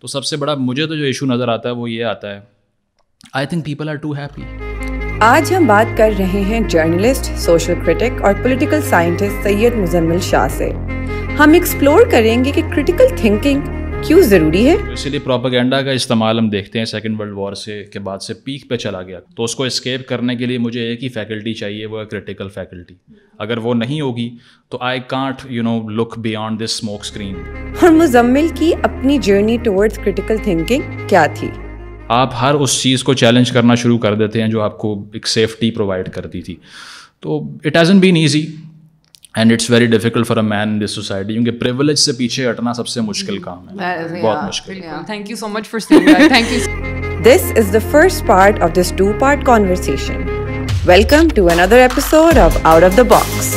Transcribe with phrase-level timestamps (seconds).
[0.00, 2.40] تو سب سے بڑا مجھے تو جو ایشو نظر آتا ہے وہ یہ آتا ہے
[3.34, 4.42] I think people are too happy
[5.26, 10.46] آج ہم بات کر رہے ہیں جرنلسٹ سوشل کرٹک اور پولیٹیکل سائنٹسٹ سید مزمل شاہ
[10.58, 10.70] سے
[11.38, 13.74] ہم ایکسپلور کریں گے کہ کرٹیکل تھنکنگ
[14.04, 17.82] کیوں ضروری ہے اسی لیے پروپاگینڈا کا استعمال ہم دیکھتے ہیں سیکنڈ ورلڈ وار سے
[17.92, 20.82] کے بعد سے پیک پہ چلا گیا تو اس کو اسکیپ کرنے کے لیے مجھے
[20.88, 22.94] ایک ہی فیکلٹی چاہیے وہ ہے کریٹیکل فیکلٹی
[23.44, 24.28] اگر وہ نہیں ہوگی
[24.70, 27.34] تو I can't you know look beyond this smoke screen
[27.82, 31.48] اور مزمل کی اپنی جرنی ٹورڈ کریٹیکل تھنکنگ کیا تھی
[32.20, 35.26] آپ ہر اس چیز کو چیلنج کرنا شروع کر دیتے ہیں جو آپ کو ایک
[35.28, 36.56] سیفٹی پرووائڈ کرتی تھی
[37.22, 38.46] تو it hasn't been easy
[39.36, 42.88] and it's very difficult for a man this society کیونکہ پریولیج سے پیچھے ہٹنا سب
[42.88, 47.72] سے مشکل کام ہے بہت مشکل thank you so much for thank you this is
[47.74, 50.22] the first part of this two part conversion
[50.86, 53.54] welcome to another episode of out of the box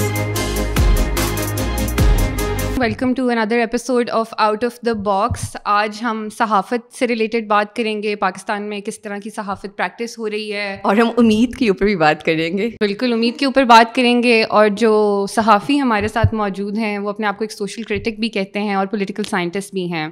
[2.82, 5.42] welcome to another episode of out of the box
[5.76, 10.18] آج ہم صحافت سے related بات کریں گے پاکستان میں کس طرح کی صحافت پریکٹس
[10.20, 13.46] ہو رہی ہے اور ہم امید کے اوپر بھی بات کریں گے بالکل امید کے
[13.46, 14.94] اوپر بات کریں گے اور جو
[15.36, 18.76] صحافی ہمارے ساتھ موجود ہیں وہ اپنے آپ کو ایک سوشل کریٹک بھی کہتے ہیں
[18.76, 20.08] اور پولیٹیکل سائنٹسٹ بھی ہیں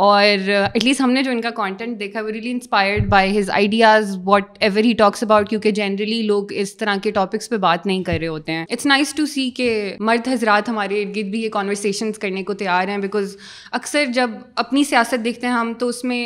[0.00, 3.38] اور ایٹ uh, لیسٹ ہم نے جو ان کا کانٹینٹ دیکھا وہ really inspired by
[3.38, 4.16] his ideas
[4.60, 8.16] whatever he talks about کیونکہ جنرلی لوگ اس طرح کے ٹاپکس پہ بات نہیں کر
[8.20, 11.48] رہے ہوتے ہیں اٹس نائس ٹو سی کہ مرد حضرات ہمارے ارد گرد بھی یہ
[11.52, 13.36] کانورسیشنس کرنے کو تیار ہیں بیکاز
[13.80, 14.30] اکثر جب
[14.64, 16.24] اپنی سیاست دیکھتے ہیں ہم تو اس میں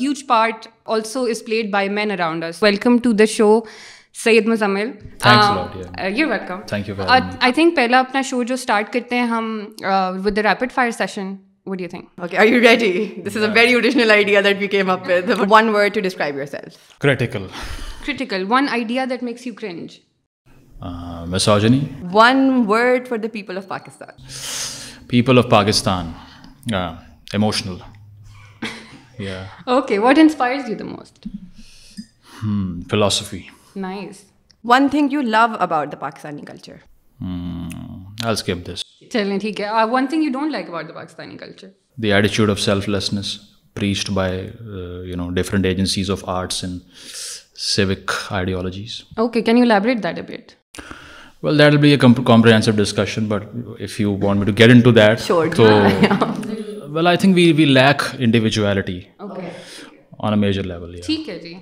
[0.00, 3.60] huge part also is played by men around us welcome to the show
[4.24, 4.90] Syed Muzammil
[6.18, 6.58] welcome
[7.06, 9.58] I think پہلا اپنا شو جو اسٹارٹ کرتے ہیں ہم
[10.24, 11.34] with the rapid fire session
[33.76, 34.22] nice
[34.68, 36.42] one thing you love about the Pakistani
[39.12, 41.68] چلیں ٹھیک ہے one thing you don't like about the Pakistani culture
[42.02, 43.36] the ایٹیچیوڈ of self licence
[43.74, 44.38] pressed by
[45.10, 46.80] you know different agencies of arts and
[47.64, 50.52] civic ideologies okay can you elaborate that a bit
[51.42, 53.42] well that will be a comprehensive discussion but
[53.84, 55.64] if you want me to get into that تو
[56.94, 61.54] well I think we we lack individuality on a major level ٹھیک ہے جی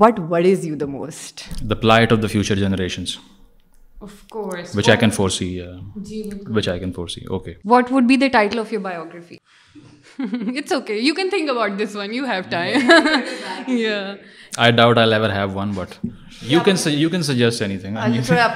[0.00, 3.16] what what is you the most the plight of the future generations
[4.00, 4.74] Of course.
[4.76, 4.94] Which what?
[4.94, 5.58] I can foresee.
[5.58, 5.78] Yeah.
[6.02, 7.26] Gee, which I can foresee.
[7.28, 7.56] Okay.
[7.64, 9.40] What would be the title of your biography?
[10.20, 11.00] it's okay.
[11.00, 12.12] You can think about this one.
[12.18, 12.90] You have time.
[14.58, 15.16] آپ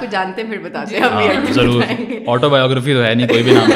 [0.00, 1.82] کو جانتے ہیں پھر بتاتے ہیں ضرور
[2.32, 3.70] auto biography تو ہے نہیں کوئی بھی نام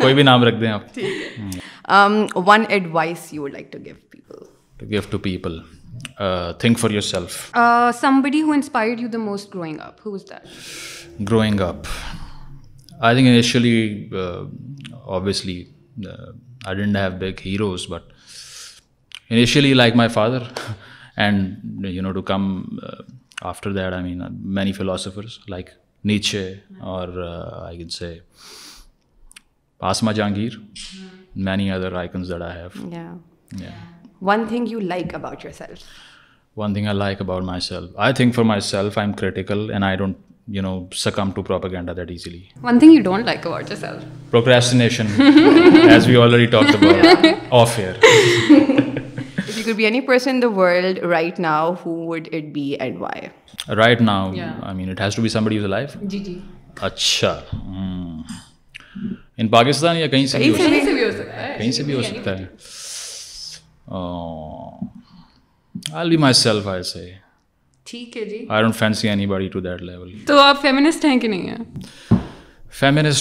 [0.00, 4.44] کوئی بھی نام رکھ دیں آپ one advice you would like to give people
[4.78, 5.58] to give to people
[6.60, 7.40] think for yourself
[8.24, 10.46] somebody who inspired you the most growing up who is that
[11.22, 11.86] Growing up,
[13.00, 14.46] I think initially, uh,
[15.06, 15.68] obviously,
[16.04, 16.32] uh,
[16.66, 18.02] I didn't have big heroes, but
[19.28, 20.50] initially, like my father,
[21.16, 23.02] and to come uh,
[23.42, 27.22] after that, I mean, many philosophers like Nietzsche, or
[27.62, 28.22] I can say
[29.80, 30.54] Asma Jahangir,
[31.34, 32.74] many other icons that I have.
[32.88, 33.70] Yeah.
[34.20, 35.84] One thing you like about yourself?
[36.54, 40.16] One thing I like about myself, I think for myself, I'm critical and I don't
[40.48, 45.06] you know succumb to propaganda that easily one thing you don't like about yourself procrastination
[45.88, 50.50] as we already talked about off here if you could be any person in the
[50.50, 53.30] world right now who would it be and why
[53.68, 54.58] right now yeah.
[54.64, 56.42] i mean it has to be somebody who's alive gg
[56.76, 58.24] acha mm.
[59.38, 60.56] in pakistan ya kahin se bhi ho
[61.18, 62.48] sakta hai kahin se bhi ho sakta hai
[63.98, 64.68] oh
[66.00, 67.06] i'll be myself i say
[67.92, 68.44] جی۔
[70.26, 70.66] تو آپ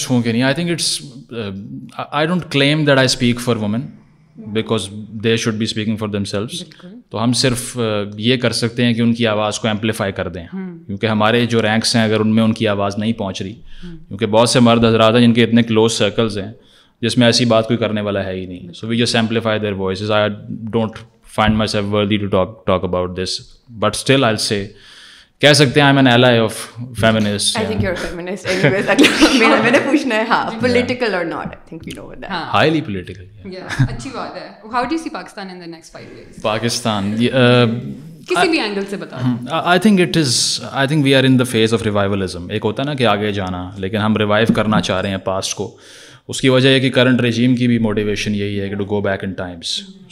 [0.09, 0.63] ہوں کہ نہیں I
[2.51, 3.55] claim that I speak for
[5.61, 6.63] speaking for themselves
[7.09, 10.28] تو ہم صرف uh, یہ کر سکتے ہیں کہ ان کی آواز کو ایمپلیفائی کر
[10.35, 13.53] دیں کیونکہ ہمارے جو رینکس ہیں اگر ان میں ان کی آواز نہیں پہنچ رہی
[13.81, 16.51] کیونکہ بہت سے مرد حضرات ہیں جن کے اتنے کلوز سرکلز ہیں
[17.01, 19.72] جس میں ایسی بات کوئی کرنے والا ہے ہی نہیں so we just amplify their
[19.79, 20.29] voices I
[20.78, 20.97] don't
[21.35, 23.39] find myself worthy to talk talk about this
[23.79, 27.03] but still I I I I I say کہہ سکتے ہیں L of of
[36.41, 37.16] Pakistan
[38.27, 38.35] think
[39.81, 40.61] think it is
[41.03, 41.43] we are in the
[41.85, 45.17] revivalism ایک ہوتا ہے نا کہ آگے جانا لیکن ہم ریوائو کرنا چاہ رہے ہیں
[45.31, 45.75] پاسٹ کو
[46.29, 49.00] اس کی وجہ یہ کہ کرنٹ رجیم کی بھی موٹیویشن یہی ہے کہ to go
[49.02, 49.68] back in times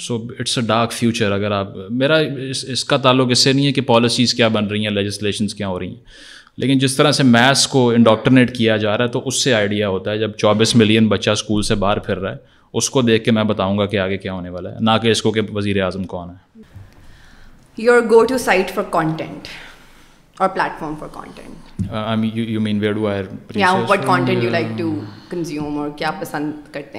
[0.06, 2.18] so it's a dark future اگر آپ میرا
[2.50, 5.54] اس اس کا تعلق اس سے نہیں ہے کہ پالیسیز کیا بن رہی ہیں لیجسلیشنس
[5.56, 9.10] کیا ہو رہی ہیں لیکن جس طرح سے میتھس کو انڈاکٹرنیٹ کیا جا رہا ہے
[9.10, 12.32] تو اس سے آئیڈیا ہوتا ہے جب چوبیس ملین بچہ اسکول سے باہر پھر رہا
[12.32, 14.98] ہے اس کو دیکھ کے میں بتاؤں گا کہ آگے کیا ہونے والا ہے نہ
[15.02, 16.62] کہ اس کو کہ وزیر اعظم کون ہے
[17.84, 19.48] your go to site for content
[20.80, 21.89] platform فارٹینٹ
[26.71, 26.97] کرتے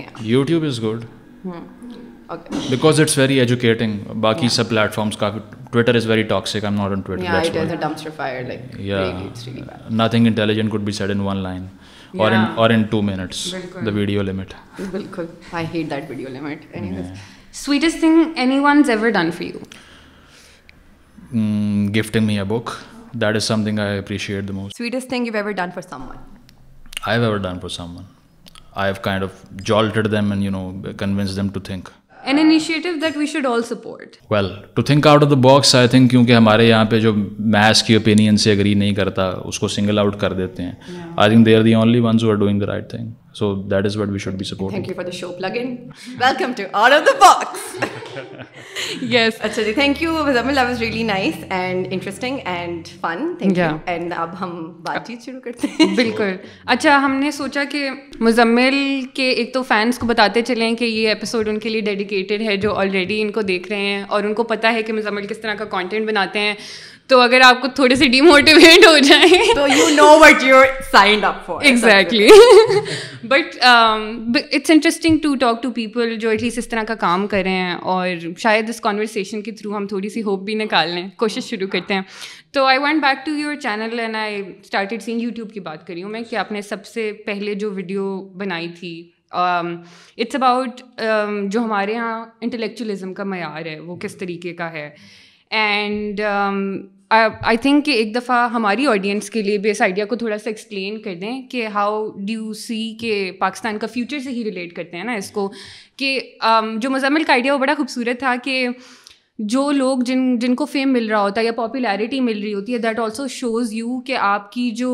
[23.15, 23.55] that that is some
[24.07, 27.39] some something thing I I I I appreciate the the most you you ever ever
[27.39, 28.05] done done for for one one
[28.77, 31.85] have have kind of of jolted them them and no convince to to think think
[31.85, 31.99] think
[32.29, 34.51] an initiative we should all support well
[35.09, 35.75] out box
[36.11, 37.13] کیونکہ ہمارے یہاں پہ جو
[37.55, 40.73] mass کی opinion سے agree نہیں کرتا اس کو سنگل آؤٹ کر دیتے ہیں
[41.17, 43.85] I think they are are the only ones who doing the right thing so that
[43.87, 45.69] is what we should be support thank you for the show plug in
[46.21, 51.03] welcome to all of the box yes اچھا جی thank you Muzammil I was really
[51.11, 54.55] nice and interesting and fun thank you and اب ہم
[54.87, 56.35] بات چیت شروع کرتے ہیں بالکل
[56.75, 57.89] اچھا ہم نے سوچا کہ
[58.21, 58.75] مزمل
[59.15, 62.57] کے ایک تو فینس کو بتاتے چلیں کہ یہ ایپیسوڈ ان کے لیے ڈیڈیکیٹڈ ہے
[62.67, 65.41] جو آلریڈی ان کو دیکھ رہے ہیں اور ان کو پتہ ہے کہ مزمل کس
[65.41, 66.55] طرح کا کانٹینٹ بناتے ہیں
[67.11, 70.57] تو اگر آپ کو تھوڑے سے ڈی موٹیویٹ ہو جائیں تو you know what you
[70.91, 72.27] signed up exactly
[73.29, 77.41] but it's interesting to talk to people جو ایٹ لیسٹ اس طرح کا کام کر
[77.45, 78.09] رہے ہیں اور
[78.43, 81.95] شاید اس کانورسیشن کے تھرو ہم تھوڑی سی ہوپ بھی نکال لیں کوشش شروع کرتے
[81.95, 82.03] ہیں
[82.55, 86.03] تو I want back to your channel and I started seeing YouTube کی بات کری
[86.03, 88.05] ہوں میں کہ آپ نے سب سے پہلے جو ویڈیو
[88.45, 88.91] بنائی تھی
[89.33, 94.73] اٹس um, اباؤٹ um, جو ہمارے یہاں انٹلیکچولیزم کا معیار ہے وہ کس طریقے کا
[94.73, 94.89] ہے
[95.63, 96.21] اینڈ
[97.13, 100.49] آئی تھنک کہ ایک دفعہ ہماری آڈینس کے لیے بھی اس آئیڈیا کو تھوڑا سا
[100.51, 104.73] ایکسپلین کر دیں کہ ہاؤ ڈی یو سی کہ پاکستان کا فیوچر سے ہی ریلیٹ
[104.77, 105.51] کرتے ہیں نا اس کو
[105.99, 106.19] کہ
[106.81, 108.67] جو مزمل کا آئیڈیا وہ بڑا خوبصورت تھا کہ
[109.53, 112.73] جو لوگ جن جن کو فیم مل رہا ہوتا ہے یا پاپولیرٹی مل رہی ہوتی
[112.75, 114.89] ہے دیٹ آلسو شوز یو کہ آپ کی جو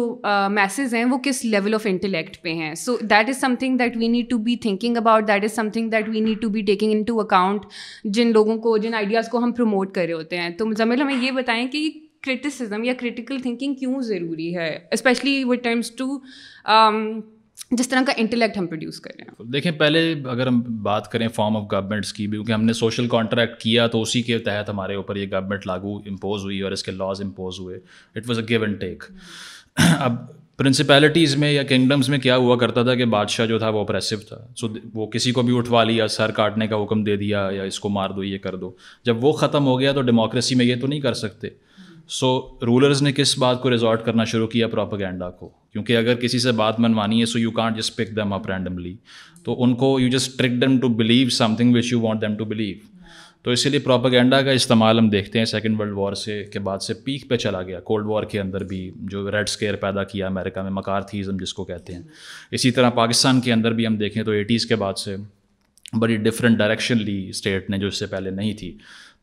[0.51, 4.09] میسز ہیں وہ کس لیول آف انٹلیکٹ پہ ہیں so that is something that we
[4.09, 7.21] need to be thinking about that is something that we need to be taking into
[7.21, 7.67] account
[8.05, 11.17] جن لوگوں کو جن آئیڈیاز کو ہم پروموٹ کر رہے ہوتے ہیں تو مزمل ہمیں
[11.27, 11.89] یہ بتائیں کہ
[12.27, 16.19] کرٹیسزم یا کرٹیکل تھنکنگ کیوں ضروری ہے اسپیشلی وٹ ٹائمس ٹو
[17.79, 20.01] جس طرح کا انٹلیکٹ ہم پروڈیوس کر رہے ہیں دیکھیں پہلے
[20.31, 23.87] اگر ہم بات کریں فارم آف گورنمنٹس کی بھی کیونکہ ہم نے سوشل کانٹریکٹ کیا
[23.95, 27.23] تو اسی کے تحت ہمارے اوپر یہ گورنمنٹ لاگو امپوز ہوئی اور اس کے لاز
[27.23, 27.79] امپوز ہوئے
[28.15, 29.05] it was a give and take
[29.99, 30.17] اب
[30.57, 34.17] پرنسپیلٹیز میں یا کنگڈمس میں کیا ہوا کرتا تھا کہ بادشاہ جو تھا وہ اپریسو
[34.29, 37.49] تھا سو so, وہ کسی کو بھی اٹھوا لیا سر کاٹنے کا حکم دے دیا
[37.55, 38.71] یا اس کو مار دو یہ کر دو
[39.05, 41.49] جب وہ ختم ہو گیا تو ڈیموکریسی میں یہ تو نہیں کر سکتے
[42.15, 42.29] سو
[42.67, 46.53] رولرز نے کس بات کو ریزارٹ کرنا شروع کیا پراپاگینڈا کو کیونکہ اگر کسی سے
[46.59, 48.95] بات منوانی ہے so you can't just pick them randomly
[49.45, 52.45] تو ان کو you just trick them to believe something which you want them to
[52.53, 52.75] believe
[53.45, 56.79] تو اسی لیے پراپاگینڈا کا استعمال ہم دیکھتے ہیں سیکنڈ ورلڈ وار سے کے بعد
[56.83, 60.27] سے پیک پہ چلا گیا کولڈ وار کے اندر بھی جو ریڈ اسکیئر پیدا کیا
[60.27, 62.03] امریکہ میں تھیزم جس کو کہتے ہیں
[62.51, 65.17] اسی طرح پاکستان کے اندر بھی ہم دیکھیں تو ایٹیز کے بعد سے
[66.01, 68.77] بڑی ڈفرینٹ ڈائریکشن لی اسٹیٹ نے جو اس سے پہلے نہیں تھی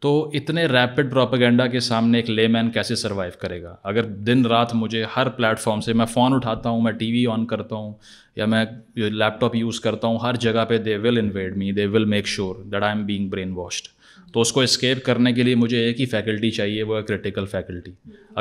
[0.03, 4.45] تو اتنے ریپڈ پروپیگنڈا کے سامنے ایک لے مین کیسے سروائیو کرے گا اگر دن
[4.53, 7.75] رات مجھے ہر پلیٹ فارم سے میں فون اٹھاتا ہوں میں ٹی وی آن کرتا
[7.75, 7.93] ہوں
[8.37, 8.63] یا میں
[8.95, 12.27] لیپ ٹاپ یوز کرتا ہوں ہر جگہ پہ they will invade me they will make
[12.27, 13.87] sure that I am being brainwashed
[14.33, 17.45] تو اس کو اسکیپ کرنے کے لیے مجھے ایک ہی فیکلٹی چاہیے وہ ہے کریٹیکل
[17.51, 17.91] فیکلٹی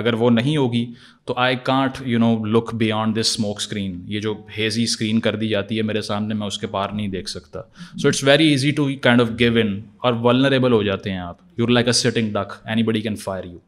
[0.00, 0.84] اگر وہ نہیں ہوگی
[1.26, 5.37] تو I can't you know look beyond this smoke screen یہ جو ہیزی اسکرین کر
[5.42, 7.61] دی جاتی ہے میرے سامنے میں اس کے پار نہیں دیکھ سکتا
[8.02, 11.38] so it's very easy to kind of give in اور ولنریبل ہو جاتے ہیں آپ
[11.58, 13.58] you like a sitting duck anybody can fire you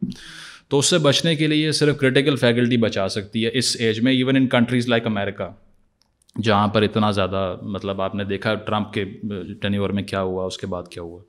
[0.69, 4.13] تو اس سے بچنے کے لیے صرف کریٹیکل فیکلٹی بچا سکتی ہے اس ایج میں
[4.13, 5.51] even in countries like America
[6.43, 9.05] جہاں پر اتنا زیادہ مطلب آپ نے دیکھا ٹرمپ کے
[9.61, 11.21] ٹینیور میں کیا ہوا اس کے بعد کیا ہوا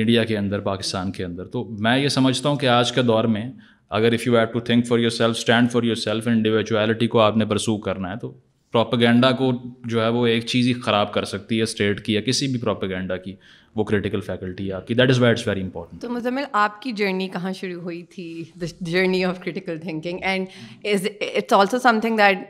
[0.00, 3.24] انڈیا کے اندر پاکستان کے اندر تو میں یہ سمجھتا ہوں کہ آج کے دور
[3.36, 3.50] میں
[3.98, 7.44] اگر if you have to think for yourself stand for yourself individuality کو آپ نے
[7.46, 8.32] پرسو کرنا ہے تو
[8.72, 9.50] پروپیگنڈا کو
[9.88, 12.58] جو ہے وہ ایک چیز ہی خراب کر سکتی ہے اسٹیٹ کی یا کسی بھی
[12.60, 13.34] پروپیگنڈا کی
[13.76, 16.92] وہ کرٹیکل فیکلٹی ہے آپ کی that is what's very important تو مزمل آپ کی
[16.96, 18.42] جرنی کہاں شروع ہوئی تھی
[18.80, 20.46] journey of thinking and
[20.92, 22.48] it's also something that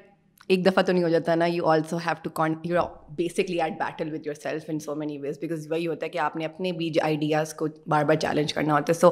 [0.49, 2.81] ایک دفعہ تو نہیں ہو جاتا نا یو آلسو ہیو ٹو کان you
[3.17, 6.37] basically at battle with yourself in so many ways because وہی ہوتا ہے کہ آپ
[6.37, 9.11] نے اپنے بیج آئیڈیاز کو بار بار چیلنج کرنا ہوتا ہے so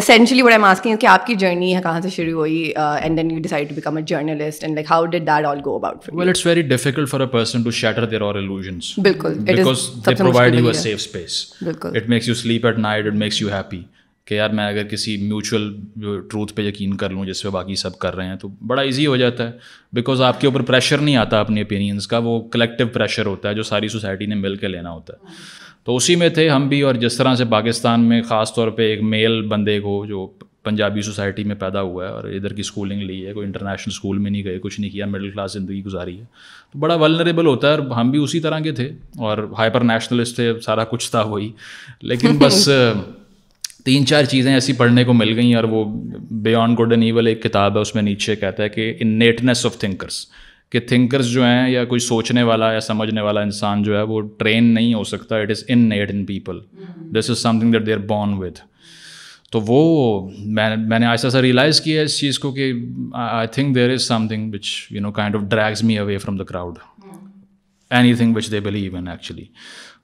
[0.00, 3.30] essentially what am asking کہ آپ کی جرنی ہے کہاں سے شروع ہوئی and then
[3.30, 6.28] you decide to become a journalist and like how did that all go about well
[6.28, 10.54] it's very difficult for a person to shatter their اور illusions بالکل because they provide
[10.58, 13.82] you a safe space بالکل it makes you sleep at night it makes you happy
[14.32, 15.72] کہ یار میں اگر کسی mutual
[16.02, 18.82] جو truth پہ یقین کر لوں جس پہ باقی سب کر رہے ہیں تو بڑا
[18.82, 19.52] ایزی ہو جاتا ہے
[19.96, 23.54] بیکاز آپ کے اوپر پریشر نہیں آتا اپنے اوپینینس کا وہ کلیکٹیو پریشر ہوتا ہے
[23.54, 25.30] جو ساری سوسائٹی نے مل کے لینا ہوتا ہے
[25.84, 28.88] تو اسی میں تھے ہم بھی اور جس طرح سے پاکستان میں خاص طور پہ
[28.90, 30.26] ایک میل بندے کو جو
[30.64, 34.18] پنجابی سوسائٹی میں پیدا ہوا ہے اور ادھر کی اسکولنگ لی ہے کوئی انٹرنیشنل اسکول
[34.18, 36.24] میں نہیں گئے کچھ نہیں کیا مڈل کلاس زندگی گزاری ہے
[36.72, 38.88] تو بڑا ولنریبل ہوتا ہے اور ہم بھی اسی طرح کے تھے
[39.30, 41.50] اور ہائپر نیشنلسٹ تھے سارا کچھ تھا وہی
[42.12, 42.68] لیکن بس
[43.84, 45.84] تین چار چیزیں ایسی پڑھنے کو مل گئیں اور وہ
[46.42, 49.78] بیانڈ اینڈ ایول ایک کتاب ہے اس میں نیچے کہتا ہے کہ ان نیٹنیس آف
[49.78, 50.24] تھنکرس
[50.72, 54.20] کہ تھنکرس جو ہیں یا کوئی سوچنے والا یا سمجھنے والا انسان جو ہے وہ
[54.38, 56.58] ٹرین نہیں ہو سکتا it is innate in people
[57.18, 58.60] this is something that they are born with
[59.52, 59.80] تو وہ
[60.88, 62.72] میں نے ایسا سا ریئلائز کیا اس چیز کو کہ
[63.24, 66.44] I think there is something which you know kind of drags me away from the
[66.44, 66.78] crowd
[68.14, 69.44] anything which they believe in actually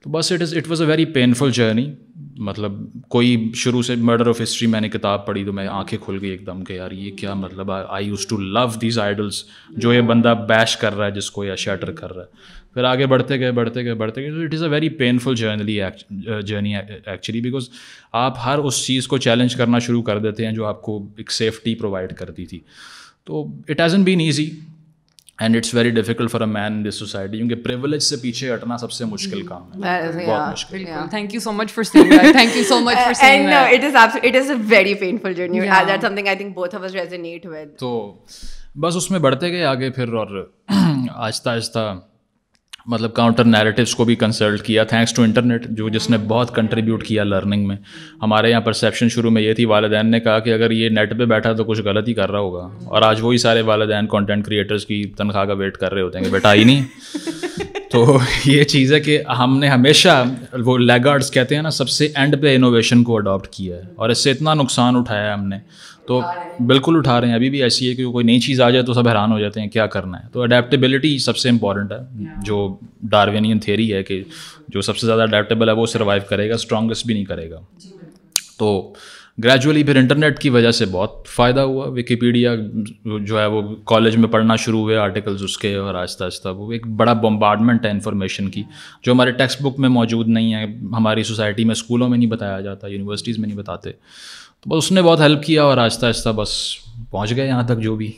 [0.02, 1.92] تو بس it is it was a very painful journey
[2.48, 2.72] مطلب
[3.10, 6.30] کوئی شروع سے مرڈر آف ہسٹری میں نے کتاب پڑھی تو میں آنکھیں کھل گئی
[6.30, 9.42] ایک دم کہ یار یہ کیا مطلب I used to love these idols
[9.76, 12.84] جو یہ بندہ بیش کر رہا ہے جس کو یا شیٹر کر رہا ہے پھر
[12.84, 15.78] آگے بڑھتے گئے بڑھتے گئے بڑھتے گئے it is a very painful generally
[16.46, 17.68] journey actually because
[18.24, 21.32] آپ ہر اس چیز کو چیلنج کرنا شروع کر دیتے ہیں جو آپ کو ایک
[21.32, 22.60] سیفٹی پرووائڈ کرتی تھی
[23.26, 24.50] تو it hasn't been easy
[25.40, 28.52] and it's very difficult for for a man this society کیونکہ پریولیج سے سے پیچھے
[28.54, 30.10] ہٹنا سب مشکل کام ہے
[31.10, 31.42] thank thank you you so
[36.00, 36.44] so much
[36.80, 37.90] much تو
[38.80, 40.44] بس اس میں بڑھتے گئے آگے پھر اور
[41.14, 41.88] آہستہ آہستہ
[42.86, 47.02] مطلب کاؤنٹر نیریٹیوس کو بھی کنسلٹ کیا تھینکس ٹو انٹرنیٹ جو جس نے بہت کنٹریبیوٹ
[47.04, 47.76] کیا لرننگ میں
[48.22, 51.24] ہمارے یہاں پرسیپشن شروع میں یہ تھی والدین نے کہا کہ اگر یہ نیٹ پہ
[51.32, 54.86] بیٹھا تو کچھ غلط ہی کر رہا ہوگا اور آج وہی سارے والدین کانٹینٹ کریٹرس
[54.86, 56.84] کی تنخواہ کا ویٹ کر رہے ہوتے ہیں کہ بیٹا ہی نہیں
[57.92, 60.22] تو یہ چیز ہے کہ ہم نے ہمیشہ
[60.64, 64.10] وہ لیگ کہتے ہیں نا سب سے اینڈ پہ انوویشن کو اڈاپٹ کیا ہے اور
[64.10, 65.56] اس سے اتنا نقصان اٹھایا ہے ہم نے
[66.08, 66.20] تو
[66.66, 68.92] بالکل اٹھا رہے ہیں ابھی بھی ایسی ہے کہ کوئی نئی چیز آ جائے تو
[68.94, 72.56] سب حیران ہو جاتے ہیں کیا کرنا ہے تو اڈیپٹیبلٹی سب سے امپورٹنٹ ہے جو
[73.14, 74.22] ڈاروینین تھیری ہے کہ
[74.76, 77.60] جو سب سے زیادہ اڈیپٹیبل ہے وہ سروائیو کرے گا اسٹرانگسٹ بھی نہیں کرے گا
[77.82, 77.90] جی
[78.58, 78.70] تو
[79.44, 82.54] گریجولی پھر انٹرنیٹ کی وجہ سے بہت فائدہ ہوا وکیپیڈیا
[83.04, 83.60] جو ہے وہ
[83.92, 87.84] کالج میں پڑھنا شروع ہوئے آرٹیکلز اس کے اور آہستہ آہستہ وہ ایک بڑا بمبارڈمنٹ
[87.86, 88.62] ہے انفارمیشن کی
[89.02, 90.64] جو ہمارے ٹیکسٹ بک میں موجود نہیں ہے
[90.96, 93.90] ہماری سوسائٹی میں اسکولوں میں نہیں بتایا جاتا یونیورسٹیز میں نہیں بتاتے
[94.62, 96.50] تو بس اس نے بہت ہیلپ کیا اور آہستہ آہستہ بس
[97.10, 98.10] پہنچ گئے یہاں تک جو بھی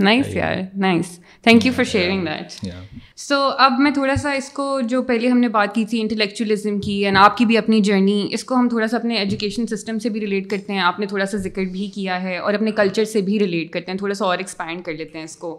[0.00, 1.06] نائس یار nice
[1.44, 2.70] thank you for sharing that
[3.20, 6.78] so اب میں تھوڑا سا اس کو جو پہلے ہم نے بات کی تھی انٹلیکچولیزم
[6.86, 9.98] کی اینڈ آپ کی بھی اپنی جرنی اس کو ہم تھوڑا سا اپنے ایجوکیشن سسٹم
[10.02, 12.72] سے بھی ریلیٹ کرتے ہیں آپ نے تھوڑا سا ذکر بھی کیا ہے اور اپنے
[12.76, 15.58] کلچر سے بھی ریلیٹ کرتے ہیں تھوڑا سا اور ایکسپینڈ کر لیتے ہیں اس کو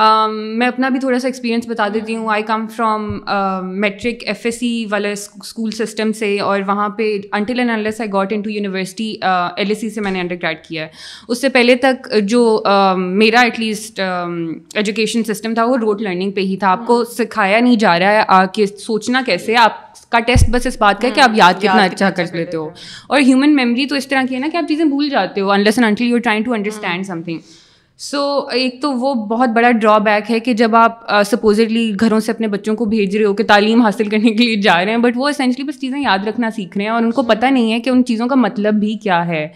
[0.00, 4.44] Um, میں اپنا بھی تھوڑا سا ایکسپیرینس بتا دیتی ہوں I come from matric F
[4.44, 8.50] S C والے اسکول سسٹم سے اور وہاں پہ until and unless I got into
[8.50, 10.88] university L S C سے میں نے انڈر گریڈ کیا ہے
[11.28, 16.30] اس سے پہلے تک جو um, میرا ایٹ لیسٹ ایجوکیشن سسٹم تھا وہ روڈ لرننگ
[16.36, 17.12] پہ ہی تھا آپ کو ہاں.
[17.16, 21.08] سکھایا نہیں جا رہا ہے کہ سوچنا کیسے آپ کا ٹیسٹ بس اس بات کا
[21.14, 21.28] کہ ہاں.
[21.28, 22.68] آپ یاد کتنا اچھا کر اچھا لیتے ہو
[23.08, 25.50] اور ہیومن میموری تو اس طرح کی ہے نا کہ آپ چیزیں بھول جاتے ہو
[25.50, 27.60] unless and until you trying to understand something
[27.98, 28.20] so
[28.52, 32.48] ایک تو وہ بہت بڑا ڈرا بیک ہے کہ جب آپ سپوزٹلی گھروں سے اپنے
[32.48, 35.16] بچوں کو بھیج رہے ہو کہ تعلیم حاصل کرنے کے لیے جا رہے ہیں بٹ
[35.16, 37.78] وہ اسینچلی بس چیزیں یاد رکھنا سیکھ رہے ہیں اور ان کو پتہ نہیں ہے
[37.80, 39.46] کہ ان چیزوں کا مطلب بھی کیا ہے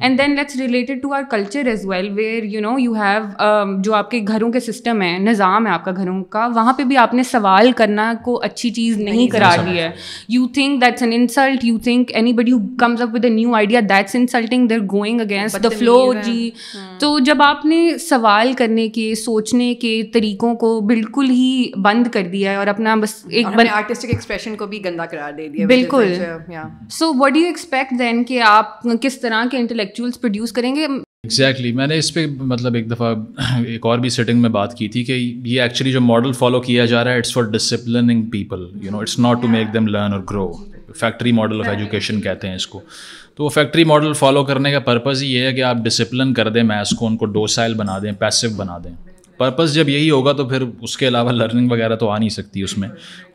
[0.00, 3.94] and then let's related to our culture as well where you know you have جو
[3.94, 6.96] آپ کے گھروں کے سسٹم ہیں نظام ہے آپ کا گھروں کا وہاں پہ بھی
[7.06, 9.90] آپ نے سوال کرنا کو اچھی چیز نہیں کرا دی ہے
[10.34, 12.10] you think that's an insult you think
[12.42, 16.48] anybody comes up with a new idea that's insulting they're going against the flow جی
[16.74, 21.48] ہاں۔ تو جب آپ نے نے سوال کرنے کے سوچنے کے طریقوں کو بالکل ہی
[21.84, 25.48] بند کر دیا ہے اور اپنا بس ایک آرٹسٹک ایکسپریشن کو بھی گندا قرار دے
[25.48, 26.12] دیا بالکل
[26.98, 30.86] so what you expect then کہ آپ کس طرح کے انٹلیکچوئلس پروڈیوس کریں گے
[31.24, 33.12] ایگزیکٹلی میں نے اس پہ مطلب ایک دفعہ
[33.70, 36.84] ایک اور بھی سیٹنگ میں بات کی تھی کہ یہ ایکچولی جو ماڈل فالو کیا
[36.92, 40.12] جا رہا ہے it's for disciplining people you know it's not to make them learn
[40.12, 40.46] اور grow
[41.00, 42.80] factory model of education کہتے ہیں اس کو
[43.38, 46.48] تو وہ فیکٹری ماڈل فالو کرنے کا پرپز ہی یہ ہے کہ آپ ڈسپلن کر
[46.54, 48.94] دیں میتھس کو ان کو ڈوسائل بنا دیں پیسو بنا دیں
[49.38, 52.62] پرپز جب یہی ہوگا تو پھر اس کے علاوہ لرننگ وغیرہ تو آ نہیں سکتی
[52.62, 52.88] اس میں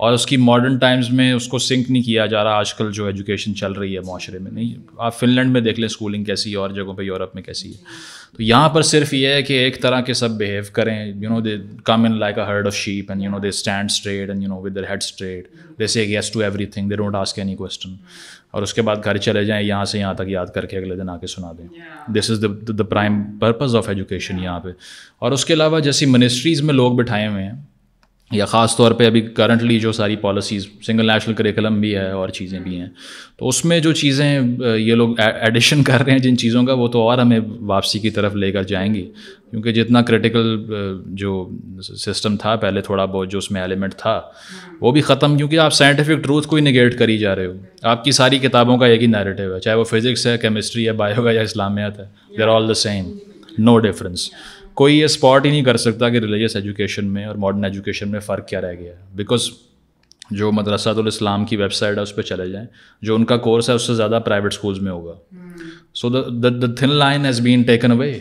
[0.06, 2.92] اور اس کی ماڈرن ٹائمز میں اس کو سنک نہیں کیا جا رہا آج کل
[2.98, 6.24] جو ایجوکیشن چل رہی ہے معاشرے میں نہیں آپ فن لینڈ میں دیکھ لیں اسکولنگ
[6.32, 9.42] کیسی ہے اور جگہوں پہ یورپ میں کیسی ہے تو یہاں پر صرف یہ ہے
[9.44, 12.68] کہ ایک طرح کے سب بہیو کریں you know they come in like a herd
[12.68, 15.48] of sheep and you know they stand straight and you know with head straight
[15.80, 16.40] they say yes to
[16.76, 17.94] everything they don't ask any question
[18.54, 20.96] اور اس کے بعد گھر چلے جائیں یہاں سے یہاں تک یاد کر کے اگلے
[20.96, 21.68] دن آ کے سنا دیں
[22.16, 22.44] this is
[22.78, 24.70] the prime purpose of education یہاں پہ
[25.26, 27.54] اور اس کے علاوہ جیسی منسٹریز میں لوگ بٹھائے ہوئے ہیں
[28.36, 32.30] یا خاص طور پہ ابھی کرنٹلی جو ساری پالیسیز سنگل نیشنل کریکلم بھی ہے اور
[32.38, 32.88] چیزیں بھی ہیں
[33.40, 36.88] تو اس میں جو چیزیں یہ لوگ ایڈیشن کر رہے ہیں جن چیزوں کا وہ
[36.96, 37.40] تو اور ہمیں
[37.74, 39.02] واپسی کی طرف لے کر جائیں گی
[39.52, 40.56] کیونکہ جتنا کریٹیکل
[41.24, 41.36] جو
[42.06, 44.20] سسٹم تھا پہلے تھوڑا بہت جو اس میں ایلیمنٹ تھا
[44.82, 47.54] وہ بھی ختم کیونکہ آپ سائنٹیفک ٹروتھ کو ہی نگیٹ کری جا رہے ہو
[47.94, 50.92] آپ کی ساری کتابوں کا ایک ہی نیریٹو ہے چاہے وہ فزکس ہے کیمسٹری ہے
[51.04, 52.06] بایو ہے یا اسلامیات ہے
[52.38, 53.14] they are all the same
[53.68, 54.30] no difference
[54.82, 58.20] کوئی یہ اسپاٹ ہی نہیں کر سکتا کہ ریلیجیس ایجوکیشن میں اور ماڈرن ایجوکیشن میں
[58.28, 59.50] فرق کیا رہ گیا ہے بیکاز
[60.40, 62.66] جو مدرسۃ الاسلام کی ویب سائٹ ہے اس پہ چلے جائیں
[63.08, 65.14] جو ان کا کورس ہے اس سے زیادہ پرائیویٹ اسکولس میں ہوگا
[66.02, 68.14] so the the thin line has been taken away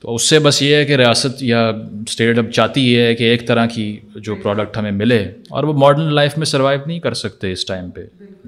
[0.00, 3.24] تو اس سے بس یہ ہے کہ ریاست یا اسٹیٹ اب چاہتی یہ ہے کہ
[3.30, 3.84] ایک طرح کی
[4.26, 5.18] جو پروڈکٹ ہمیں ملے
[5.58, 8.04] اور وہ ماڈرن لائف میں سروائیو نہیں کر سکتے اس ٹائم پہ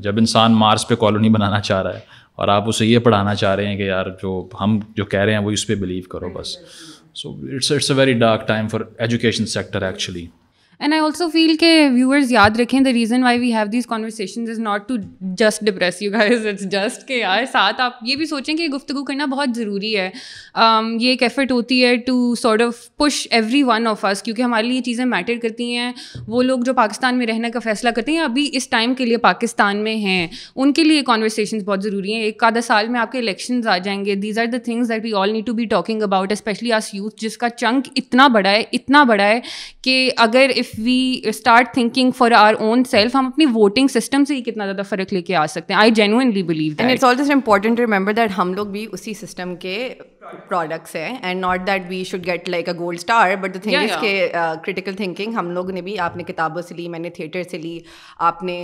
[0.06, 3.54] جب انسان مارس پہ کالونی بنانا چاہ رہا ہے اور آپ اسے یہ پڑھانا چاہ
[3.54, 6.28] رہے ہیں کہ یار جو ہم جو کہہ رہے ہیں وہی اس پہ بلیو کرو
[6.38, 6.56] بس
[7.12, 10.28] So it's a very dark time for education sector actually.
[10.82, 14.44] And I also feel کہ ویورز یاد رکھیں the reason why we have these conversation
[14.50, 14.94] is not to
[15.38, 19.02] just depress you guys it's just کہ یار ساتھ آپ یہ بھی سوچیں کہ گفتگو
[19.04, 20.08] کرنا بہت ضروری ہے
[21.00, 23.26] یہ ایک ایفرٹ ہوتی ہے to sort of push
[23.62, 25.90] everyone of us کیونکہ ہمارے لیے یہ چیزیں میٹر کرتی ہیں
[26.28, 29.16] وہ لوگ جو پاکستان میں رہنے کا فیصلہ کرتے ہیں ابھی اس ٹائم کے لیے
[29.26, 33.12] پاکستان میں ہیں ان کے لیے کانورسیشنز بہت ضروری ہیں ایک آدھا سال میں آپ
[33.12, 35.64] کے الیکشنز آ جائیں گے these are the things that we all need to be
[35.76, 39.40] talking about especially as youth جس کا چنک اتنا بڑا ہے اتنا بڑا ہے
[39.84, 44.34] کہ اگر if we start thinking for our own self ہم اپنی ووٹنگ سسٹم سے
[44.36, 47.80] ہی کتنا زیادہ فرق لے کے آ سکتے ہیں I genuinely believe it's all important
[47.80, 49.88] remember that ہم لوگ بھی اسی سسٹم کے
[50.48, 54.28] پروڈکٹس ہیں and not that we should get like a gold star but the کے
[54.64, 57.58] کریٹیکل تھنکنگ ہم لوگ نے بھی آپ نے کتابوں سے لی میں نے تھیٹر سے
[57.58, 57.78] لی
[58.28, 58.58] آپ نے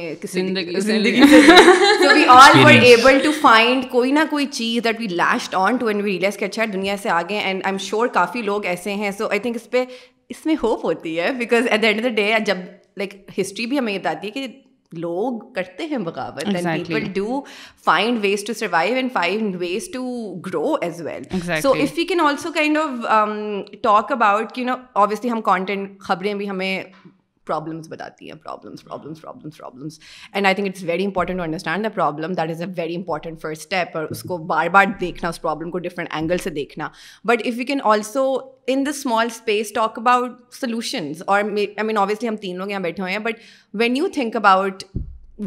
[2.15, 5.87] we all were able to find کوئی نہ کوئی چیز that we last on to
[5.87, 9.29] we realise اچھا دنیا سے آگے اینڈ آئی ایم شیور کافی لوگ ایسے ہیں سو
[9.31, 9.85] آئی تھنک اس پہ
[10.31, 12.57] اس میں ہوپ ہوتی ہے because at the end of the day جب
[12.97, 14.47] لائک ہسٹری بھی ہمیں یہ بتاتی ہے کہ
[15.01, 17.41] لوگ کرتے ہیں بغاوت people do
[17.85, 20.03] find ways to survive and find ways to
[20.47, 21.23] grow as well
[21.63, 26.49] so if you can also kind of talk about no obviously ہم کانٹینٹ خبریں بھی
[26.51, 26.83] ہمیں
[27.47, 29.99] پرابلمس بتاتی ہیں problems problems problems problems
[30.33, 33.41] and I think it's very important to understand the problem that is a very important
[33.43, 36.89] first step اور اس کو بار بار دیکھنا اس پرابلم کو ڈفرنٹ اینگل سے دیکھنا
[37.33, 38.25] but if you can also
[38.73, 42.81] in the small space talk about solutions اور آئی مین اوبیسلی ہم تین لوگ یہاں
[42.81, 43.41] بیٹھے ہوئے ہیں but
[43.81, 44.83] when you think about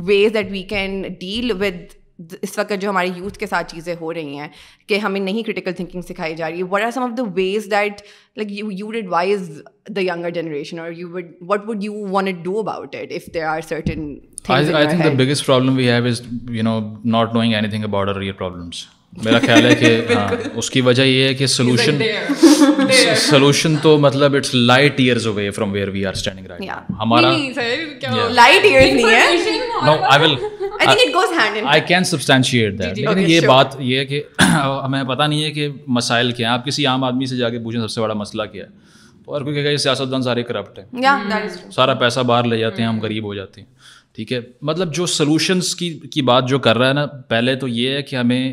[0.07, 1.97] ways that we can deal with
[2.43, 4.47] اس وقت جو ہمارے یوتھ کے ساتھ چیزیں ہو رہی ہیں
[4.87, 7.65] کہ ہمیں نہیں کرٹیکل تھنکنگ سکھائی جا رہی ہے what are some of the ways
[7.71, 8.01] that
[8.37, 9.61] like you would advise
[9.95, 10.91] the یگر generation اور
[11.47, 14.13] what would you want do about it if there are certain
[15.17, 16.21] biggest problem we have is
[16.55, 16.79] you know
[17.17, 18.85] not knowing anything about our problems
[19.23, 21.99] میرا خیال ہے کہ ہاں اس کی وجہ یہ ہے کہ سولوشن
[23.29, 27.31] سولوشن تو مطلب it's light years away from where we are standing right ہمارا
[28.33, 30.35] لائٹ ایئرز نہیں ہے no I will
[31.65, 35.67] I can substantiate that لیکن یہ بات یہ ہے کہ ہمیں پتہ نہیں ہے کہ
[35.97, 38.43] مسائل کیا ہیں آپ کسی عام آدمی سے جا کے پوچھیں سب سے بڑا مسئلہ
[38.51, 38.87] کیا ہے
[39.25, 42.99] اور کوئی کہ سیاست دان سارے کرپٹ ہیں سارا پیسہ باہر لے جاتے ہیں ہم
[43.01, 43.67] غریب ہو جاتے ہیں
[44.15, 47.67] ٹھیک ہے مطلب جو سلوشنس کی کی بات جو کر رہا ہے نا پہلے تو
[47.67, 48.51] یہ ہے کہ ہمیں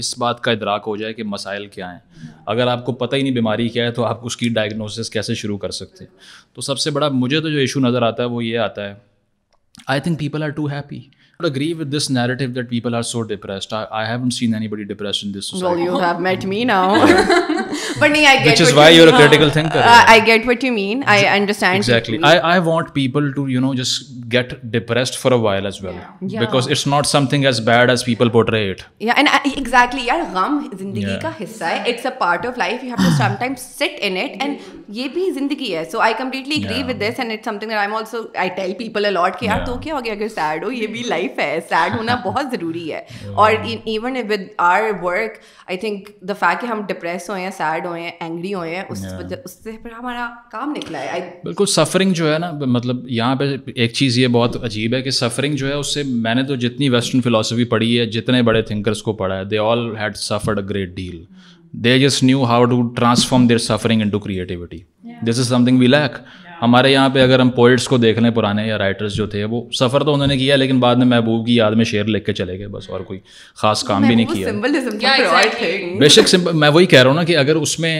[0.00, 3.22] اس بات کا ادراک ہو جائے کہ مسائل کیا ہیں اگر آپ کو پتہ ہی
[3.22, 6.04] نہیں بیماری کیا ہے تو آپ اس کی ڈائگنوسس کیسے شروع کر سکتے
[6.54, 8.94] تو سب سے بڑا مجھے تو جو ایشو نظر آتا ہے وہ یہ آتا ہے
[9.94, 11.00] I think people are too happy
[11.42, 13.72] I agree with this narrative that people are so depressed.
[13.72, 15.80] I, I haven't seen anybody depressed in this society.
[15.80, 16.90] Well, you have met me now.
[17.98, 19.16] but nee, I get Which is why you're mean.
[19.16, 19.80] a critical thinker.
[19.84, 21.02] Uh, I get what you mean.
[21.02, 21.76] I understand.
[21.78, 22.22] Exactly.
[22.22, 25.94] I, I want people to, you know, just get depressed for a while as well.
[25.94, 26.10] Yeah.
[26.20, 26.38] Yeah.
[26.40, 28.84] Because it's not something as bad as people portray it.
[29.00, 30.06] Yeah, and I, exactly.
[30.06, 32.80] Yeah, gum is It's a part of life.
[32.84, 34.36] You have to sometimes sit in it.
[34.40, 35.82] And ye bhi zindagi hai.
[35.82, 36.86] So I completely agree yeah.
[36.86, 37.18] with this.
[37.18, 39.36] And it's something that I'm also, I tell people a lot.
[39.40, 39.64] Ki, yeah.
[39.64, 41.13] kya ho gaya, agar sad ho, ye bhi life.
[41.14, 43.00] Life ہے sad ہونا بہت ضروری ہے
[43.42, 43.52] اور
[43.86, 48.02] even with our work I think the fact کہ ہم depress ہوئے ہیں سیڈ ہوئے
[48.02, 49.04] ہیں اینگری ہوئے ہیں اس
[49.44, 53.54] اس سے پھر ہمارا کام نکلا ہے بالکل سفرنگ جو ہے نا مطلب یہاں پہ
[53.74, 56.54] ایک چیز یہ بہت عجیب ہے کہ سفرنگ جو ہے اس سے میں نے تو
[56.66, 60.58] جتنی ویسٹرن فلاسفی پڑھی ہے جتنے بڑے تھنکرس کو پڑھا ہے they all had suffered
[60.58, 61.22] a great deal
[61.84, 64.78] they just knew how to transform their suffering into creativity
[65.28, 66.18] this is something we lack
[66.64, 69.60] ہمارے یہاں پہ اگر ہم پوئٹس کو دیکھ لیں پرانے یا رائٹرس جو تھے وہ
[69.78, 72.32] سفر تو انہوں نے کیا لیکن بعد میں محبوب کی یاد میں شعر لکھ کے
[72.40, 73.18] چلے گئے بس اور کوئی
[73.62, 77.56] خاص کام بھی نہیں کیا بے شک میں وہی کہہ رہا ہوں نا کہ اگر
[77.66, 77.92] اس میں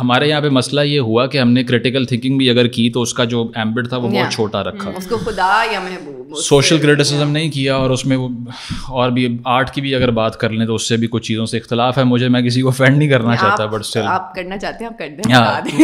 [0.00, 2.04] ہمارے یہاں پہ مسئلہ یہ ہوا کہ ہم نے کرٹیکل
[2.36, 4.90] بھی اگر کی تو اس کا جو ایمبٹ تھا وہ بہت چھوٹا رکھا
[5.24, 6.86] خدا یا محبوب سوشل
[7.32, 8.16] نہیں کیا اور اس میں
[9.00, 11.46] اور بھی آرٹ کی بھی اگر بات کر لیں تو اس سے بھی کچھ چیزوں
[11.46, 13.92] سے اختلاف ہے مجھے میں کسی کو فینڈ نہیں کرنا چاہتا بٹ
[14.36, 14.84] کرنا چاہتے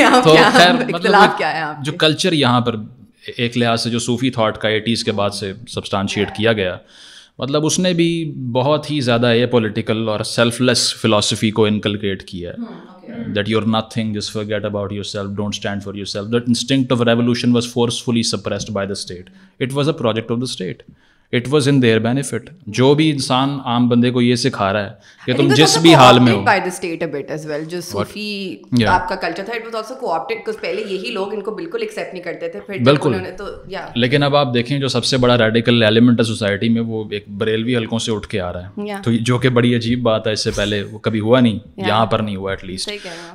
[0.00, 1.42] ہیں مطلب
[1.84, 2.76] جو کلچر کلچر یہاں پر
[3.36, 6.76] ایک لحاظ سے جو صوفی تھاٹ کا ایٹیز کے بعد سے سبسٹانشیٹ کیا گیا
[7.38, 8.06] مطلب اس نے بھی
[8.52, 12.52] بہت ہی زیادہ اے پولیٹیکل اور سیلف لیس فلاسفی کو انکلکیٹ کیا
[13.08, 17.02] ہے دیٹ یو نتھنگ جس forget about yourself don't stand for yourself that instinct of
[17.06, 19.30] revolution was forcefully suppressed by the state
[19.62, 20.82] it was a project of the state
[21.36, 24.90] it was in their benefit جو بھی انسان عام بندے کو یہ سکھا رہا ہے
[25.24, 28.28] کہ تم جس بھی حال میں ہو by the state uh as well جو صوفی
[28.92, 31.80] آپ کا کلچر تھا it was also co-opted because پہلے یہی لوگ ان کو بالکل
[31.82, 35.16] ایکسیپٹ نہیں کرتے تھے پھر بالکل تو یا لیکن اب آپ دیکھیں جو سب سے
[35.26, 38.68] بڑا ریڈیکل ایلیمنٹ ہے سوسائٹی میں وہ ایک بریلوی حلقوں سے اٹھ کے آ رہا
[38.78, 41.58] ہے تو جو کہ بڑی عجیب بات ہے اس سے پہلے وہ کبھی ہوا نہیں
[41.86, 42.90] یہاں پر نہیں ہوا ایٹ لیسٹ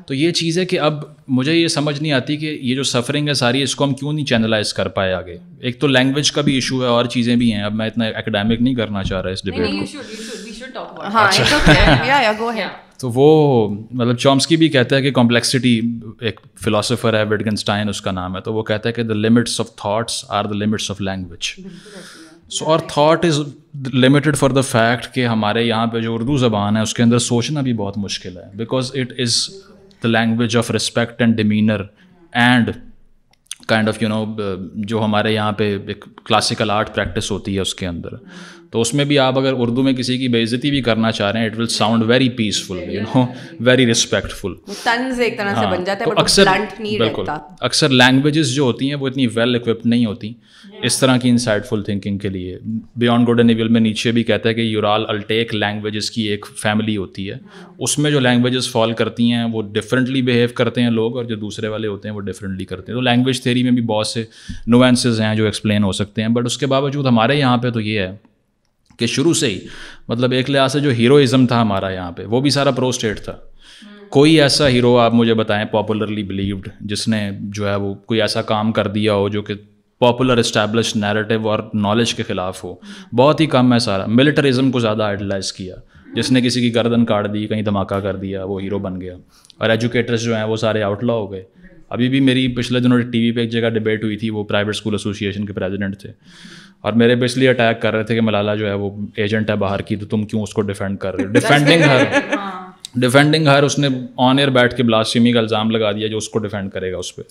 [0.08, 1.04] تو یہ چیز ہے کہ اب
[1.40, 4.14] مجھے یہ سمجھ نہیں آتی کہ یہ جو سفرنگ ہے ساری اس کو ہم کیوں
[4.14, 7.52] نہیں چینلائز کر پائے آگے ایک تو لینگویج کا بھی ایشو ہے اور چیزیں بھی
[7.54, 10.74] ہیں اب میں اتنا اکیڈیمک نہیں کرنا چاہ رہا اس ڈبیٹ
[12.38, 12.52] کو
[13.02, 13.28] تو وہ
[14.00, 15.72] مطلب چومسکی بھی کہتا ہے کہ کمپلیکسٹی
[16.30, 19.60] ایک فلاسفر ہے ویڈگنسٹائن اس کا نام ہے تو وہ کہتا ہے کہ the limits
[19.62, 21.50] of thoughts are the limits of language
[22.58, 23.40] so اور thought is
[23.94, 27.20] limited for the fact کہ ہمارے یہاں پہ جو اردو زبان ہے اس کے اندر
[27.32, 29.38] سوچنا بھی بہت مشکل ہے because it is
[30.04, 31.82] the language of respect and demeanour
[32.48, 32.72] and
[33.68, 34.24] kind of you know
[34.88, 38.16] جو ہمارے یہاں پہ ایک کلاسیکل آرٹ پریکٹس ہوتی ہے اس کے اندر
[38.74, 41.32] تو اس میں بھی آپ اگر اردو میں کسی کی بے عزتی بھی کرنا چاہ
[41.32, 43.24] رہے ہیں it will sound very peaceful you know
[43.66, 45.70] very رسپیکٹفلز ایک طرح ہاں،
[47.00, 47.30] بالکل
[47.68, 50.32] اکثر لینگویجز جو ہوتی ہیں وہ اتنی ویل اکوپڈ نہیں ہوتی
[50.88, 52.58] اس طرح کی انسائٹ فل تھنکنگ کے لیے
[53.04, 57.30] بیانڈ گوڈن میں نیچے بھی کہتا ہے کہ یورال الٹیک لینگویجز کی ایک فیملی ہوتی
[57.30, 57.38] ہے
[57.88, 61.36] اس میں جو لینگویجز فال کرتی ہیں وہ ڈفرینٹلی بہیو کرتے ہیں لوگ اور جو
[61.46, 64.24] دوسرے والے ہوتے ہیں وہ ڈفرینٹلی کرتے ہیں تو لینگویج تھیری میں بھی بہت سے
[64.78, 67.80] نوینسز ہیں جو ایکسپلین ہو سکتے ہیں بٹ اس کے باوجود ہمارے یہاں پہ تو
[67.82, 68.14] یہ ہے
[69.00, 69.60] کہ شروع سے ہی
[70.08, 73.36] مطلب ایک لحاظ سے جو ہیروئزم تھا ہمارا یہاں پہ وہ بھی سارا پروسٹیٹ تھا
[74.16, 77.30] کوئی ایسا ہیرو آپ مجھے بتائیں پاپولرلی بلیوڈ جس نے
[77.60, 79.54] جو ہے وہ کوئی ایسا کام کر دیا ہو جو کہ
[80.00, 82.76] پاپولر اسٹیبلش نیرٹیو اور نالج کے خلاف ہو
[83.18, 85.76] بہت ہی کم ہے سارا ملٹریزم کو زیادہ آئیڈلائز کیا
[86.16, 89.16] جس نے کسی کی گردن کاٹ دی کہیں دھماکہ کر دیا وہ ہیرو بن گیا
[89.58, 91.44] اور ایجوکیٹرس جو ہیں وہ سارے آؤٹ لا ہو گئے
[91.96, 94.76] ابھی بھی میری پچھلے دنوں ٹی وی پہ ایک جگہ ڈبیٹ ہوئی تھی وہ پرائیویٹ
[94.76, 96.12] اسکول ایسوسی ایشن کے پریزیڈنٹ تھے
[96.86, 98.90] اور میرے پہ اس لیے اٹیک کر رہے تھے کہ ملالہ جو ہے وہ
[99.26, 102.04] ایجنٹ ہے باہر کی تو تم کیوں اس کو ڈیفینڈ کر رہے ہو ڈیفینڈنگ ہر
[103.02, 103.88] ڈیفینڈنگ ہر اس نے
[104.30, 106.98] آن ایئر بیٹھ کے بلاسمی کا الزام لگا دیا جو اس کو ڈیفینڈ کرے گا
[106.98, 107.22] اس پہ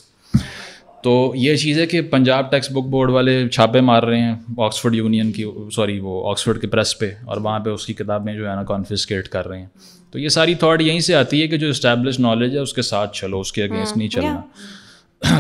[1.02, 4.34] تو یہ چیز ہے کہ پنجاب ٹیکسٹ بک بورڈ والے چھاپے مار رہے ہیں
[4.64, 8.34] آکسفورڈ یونین کی سوری وہ آکسفورڈ کی پریس پہ اور وہاں پہ اس کی کتابیں
[8.34, 9.66] جو ہے نا کانفیسکیٹ کر رہے ہیں
[10.12, 12.82] تو یہ ساری تھاٹ یہیں سے آتی ہے کہ جو اسٹیبلش نالج ہے اس کے
[12.92, 13.98] ساتھ چلو اس کے اگینسٹ ہاں.
[13.98, 14.40] نہیں چلنا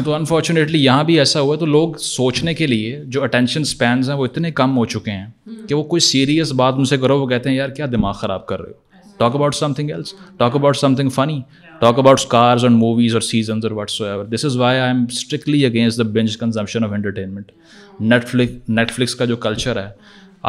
[0.04, 4.08] تو انفارچونیٹلی یہاں بھی ایسا ہوا ہے تو لوگ سوچنے کے لیے جو اٹینشن اسپینس
[4.08, 5.26] ہیں وہ اتنے کم ہو چکے ہیں
[5.68, 8.46] کہ وہ کوئی سیریس بات ان سے کرو وہ کہتے ہیں یار کیا دماغ خراب
[8.46, 8.80] کر رہے ہو
[9.18, 11.40] talk about something else talk about something funny
[11.80, 15.98] talk about cars and movies اور سیزنز اور whatsoever this is why I'm strictly against
[15.98, 17.52] the binge consumption of entertainment
[18.00, 18.52] Netflix
[18.92, 19.88] Netflix کا جو کلچر ہے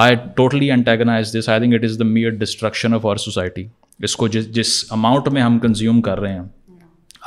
[0.05, 3.67] I totally antagonise this I think it is the mere destruction of our society
[4.03, 6.41] اس کو جس جس amount میں ہم consume کر رہے ہیں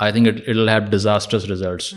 [0.05, 1.93] I think it have disastrous results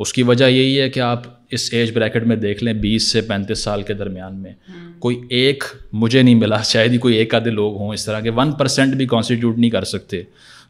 [0.00, 3.20] اس کی وجہ یہی ہے کہ آپ اس ایج بریکٹ میں دیکھ لیں بیس سے
[3.28, 4.92] پینتیس سال کے درمیان میں hmm.
[4.98, 5.64] کوئی ایک
[6.02, 8.94] مجھے نہیں ملا شاید ہی کوئی ایک آدھے لوگ ہوں اس طرح کے ون پرسینٹ
[8.96, 10.22] بھی کانسٹیٹیوٹ نہیں کر سکتے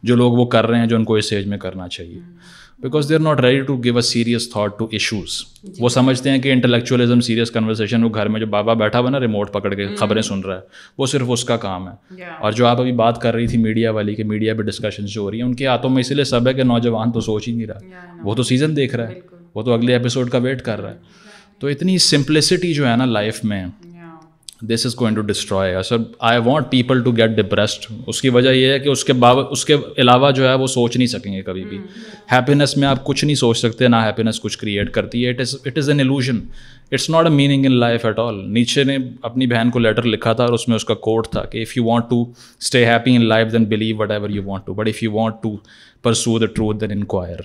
[0.08, 2.20] جو لوگ وہ کر رہے ہیں جو ان کو اس ایج میں کرنا چاہیے
[2.82, 5.30] because they are not ready to give a serious thought to issues
[5.80, 9.20] وہ سمجھتے ہیں کہ انٹلیکچولیزم سیریس کنورسیشن وہ گھر میں جو بابا بیٹھا ہوا نا
[9.20, 10.60] ریموٹ پکڑ کے خبریں سن رہا ہے
[10.98, 13.90] وہ صرف اس کا کام ہے اور جو آپ ابھی بات کر رہی تھی میڈیا
[13.98, 16.24] والی کہ میڈیا پہ ڈسکشن جو ہو رہی ہیں ان کے ہاتھوں میں اسی لیے
[16.32, 19.20] سب ہے کہ نوجوان تو سوچ ہی نہیں رہا وہ تو سیزن دیکھ رہا ہے
[19.54, 21.28] وہ تو اگلے ایپیسوڈ کا ویٹ کر رہا ہے
[21.60, 23.64] تو اتنی سمپلسٹی جو ہے نا لائف میں
[24.68, 25.96] this is going to destroy sir
[26.30, 29.40] I want people to get depressed اس کی وجہ یہ ہے کہ اس کے باو
[29.52, 31.78] اس کے علاوہ جو ہے وہ سوچ نہیں سکیں گے کبھی بھی
[32.32, 35.54] ہیپینیس میں آپ کچھ نہیں سوچ سکتے نہ ہیپینیس کچھ کریٹ کرتی ہے it is
[35.64, 36.40] it is an illusion
[36.92, 38.96] it's not a meaning in life at all Nietzsche نے
[39.30, 41.76] اپنی بہن کو لیٹر لکھا تھا اور اس میں اس کا کوٹ تھا کہ if
[41.76, 42.22] you want to
[42.60, 45.56] stay happy in life then believe whatever you want to but if you want to
[46.02, 47.38] pursue the truth then inquire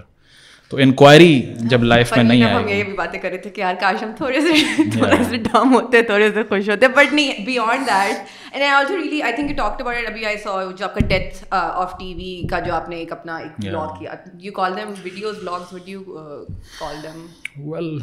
[0.70, 1.32] تو انکوائری
[1.72, 3.74] جب لائف ہاں، میں نہیں آئی ہم یہ بھی باتیں کر رہے تھے کہ یار
[3.82, 7.86] کاش ہم تھوڑے سے تھوڑے سے ڈم ہوتے تھوڑے سے خوش ہوتے بٹ نہیں beyond
[7.88, 8.16] that
[8.52, 10.94] and I also really I think you talk about it ابھی آئی سو جو آپ
[10.96, 14.52] کا ڈیتھ آف ٹی وی کا جو آپ نے ایک اپنا ایک بلاگ کیا you
[14.54, 16.02] call them videos vlogs would you
[16.80, 17.26] call them
[17.72, 17.94] well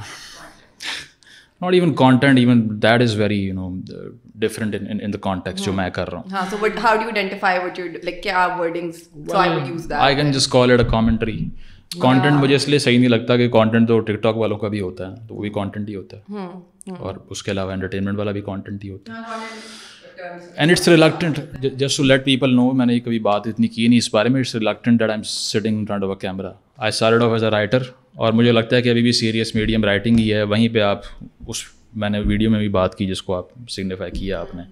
[1.61, 3.69] not even content even that is very you know
[4.47, 7.07] different in the context جو میں کر رہا ہوں ہاں so but how do you
[7.11, 10.71] identify what you like کیا wordings so I would use that I can just call
[10.73, 11.39] it uh commentary
[12.01, 14.81] content مجھے اس لیے صحیح نہیں لگتا کہ کانٹینٹ تو ٹک ٹاک والوں کا بھی
[14.81, 18.31] ہوتا ہے تو وہ بھی کانٹینٹ ہی ہوتا ہے اور اس کے علاوہ انٹرٹینمنٹ والا
[18.33, 20.89] بھی کانٹینٹ ہی ہوتا ہے and it's
[21.79, 24.41] just to let people know میں نے کبھی بات اتنی کی نہیں اس بارے میں
[24.41, 24.67] it's I
[25.11, 26.29] I'm sitting front of of a a
[27.15, 27.83] camera as writer
[28.25, 31.03] اور مجھے لگتا ہے کہ ابھی بھی سیریس میڈیم رائٹنگ ہی ہے وہیں پہ آپ
[31.47, 31.63] اس
[32.03, 34.63] میں نے ویڈیو میں بھی بات کی جس کو آپ سگنیفائی کیا آپ نے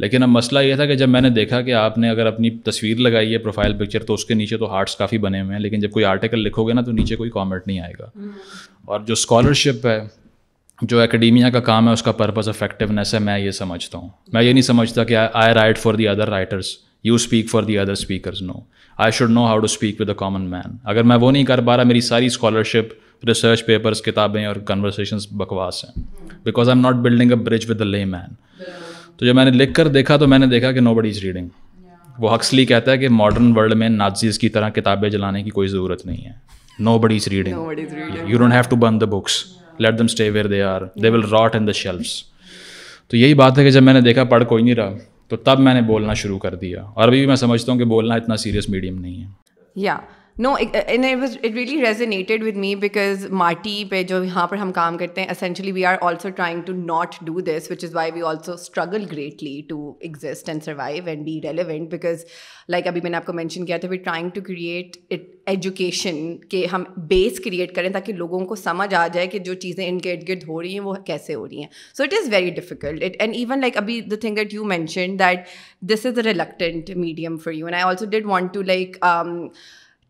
[0.00, 2.48] لیکن اب مسئلہ یہ تھا کہ جب میں نے دیکھا کہ آپ نے اگر اپنی
[2.64, 5.60] تصویر لگائی ہے پروفائل پکچر تو اس کے نیچے تو ہارٹس کافی بنے ہوئے ہیں
[5.62, 8.08] لیکن جب کوئی آرٹیکل لکھو گے نا تو نیچے کوئی کامنٹ نہیں آئے گا
[8.92, 9.98] اور جو اسکالرشپ ہے
[10.82, 14.42] جو اکیڈیمیا کا کام ہے اس کا پرپز افیکٹونیس ہے میں یہ سمجھتا ہوں میں
[14.42, 17.92] یہ نہیں سمجھتا کہ I write for the other writers you speak for the other
[17.92, 18.60] speakers no
[19.04, 21.60] I should know how to speak with a common man اگر میں وہ نہیں کر
[21.66, 26.02] پا رہا میری ساری اسکالرشپ ریسرچ پیپرس کتابیں اور کنورسیشنس بکواس ہیں
[26.44, 28.34] because I'm not building a bridge with a layman
[29.18, 31.18] تو جب میں نے لکھ کر دیکھا تو میں نے دیکھا کہ نو بڑی از
[31.22, 31.48] ریڈنگ
[32.20, 35.68] وہ حکسلی کہتا ہے کہ ماڈرن ورلڈ میں نازیز کی طرح کتابیں جلانے کی کوئی
[35.68, 36.32] ضرورت نہیں ہے
[36.84, 39.42] نو بڑی you don't have to burn the books
[39.84, 42.12] let them stay where they are they will rot in the shelves
[43.08, 44.94] تو یہی بات ہے کہ جب میں نے دیکھا پڑھ کوئی نہیں رہا
[45.28, 47.84] تو تب میں نے بولنا شروع کر دیا اور ابھی بھی میں سمجھتا ہوں کہ
[47.94, 49.26] بولنا اتنا سیریس میڈیم نہیں ہے
[49.86, 49.96] یا
[50.38, 50.74] no it
[51.54, 55.70] really resonated with me because Marti پہ جو یہاں پر ہم کام کرتے ہیں essentially
[55.72, 59.60] we are also trying to not do this which is why we also struggle greatly
[59.68, 62.24] to exist and survive and be relevant because
[62.68, 65.20] like ابھی میں نے آپ کو مینشن کیا تھا we trying to create it
[65.54, 69.86] education کے ہم بیس create کریں تاکہ لوگوں کو سمجھ آ جائے کہ جو چیزیں
[69.88, 72.28] ان کے ارد گرد ہو رہی ہیں وہ کیسے ہو رہی ہیں so it is
[72.32, 75.48] very difficult it and even like ابھی the thing at you mention that
[75.92, 79.04] this is a reluctant medium for you and I also did want to like